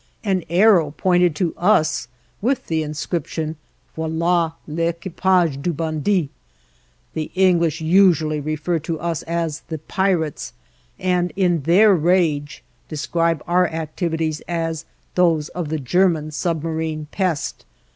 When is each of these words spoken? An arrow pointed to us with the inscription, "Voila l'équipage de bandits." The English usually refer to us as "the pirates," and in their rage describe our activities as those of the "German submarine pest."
An 0.23 0.43
arrow 0.49 0.89
pointed 0.97 1.35
to 1.35 1.53
us 1.57 2.07
with 2.41 2.65
the 2.65 2.81
inscription, 2.81 3.55
"Voila 3.95 4.53
l'équipage 4.67 5.61
de 5.61 5.71
bandits." 5.71 6.29
The 7.13 7.29
English 7.35 7.81
usually 7.81 8.39
refer 8.39 8.79
to 8.79 8.99
us 8.99 9.21
as 9.21 9.59
"the 9.67 9.77
pirates," 9.77 10.53
and 10.97 11.31
in 11.35 11.61
their 11.61 11.93
rage 11.93 12.63
describe 12.89 13.43
our 13.45 13.67
activities 13.67 14.41
as 14.47 14.85
those 15.13 15.49
of 15.49 15.69
the 15.69 15.77
"German 15.77 16.31
submarine 16.31 17.05
pest." 17.11 17.63